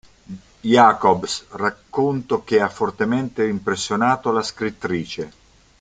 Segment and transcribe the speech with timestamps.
[0.63, 5.31] Jacobs, racconto che ha fortemente impressionato la scrittrice.